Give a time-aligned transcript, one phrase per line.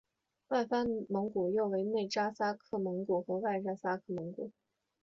[0.47, 4.51] 外藩蒙古又分为内札萨克蒙古和外札萨克蒙古。